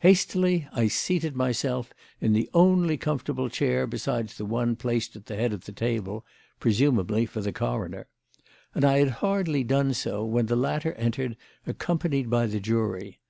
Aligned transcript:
Hastily 0.00 0.66
I 0.72 0.88
seated 0.88 1.36
myself 1.36 1.92
in 2.18 2.32
the 2.32 2.48
only 2.54 2.96
comfortable 2.96 3.50
chair 3.50 3.86
besides 3.86 4.34
the 4.38 4.46
one 4.46 4.76
placed 4.76 5.14
at 5.14 5.26
the 5.26 5.36
head 5.36 5.52
of 5.52 5.66
the 5.66 5.72
table, 5.72 6.24
presumably 6.58 7.26
for 7.26 7.42
the 7.42 7.52
coroner; 7.52 8.06
and 8.74 8.82
I 8.82 8.96
had 8.96 9.10
hardly 9.20 9.62
done 9.62 9.92
so 9.92 10.24
when 10.24 10.46
the 10.46 10.56
latter 10.56 10.94
entered 10.94 11.36
accompanied 11.66 12.30
by 12.30 12.46
the 12.46 12.60
jury. 12.60 13.20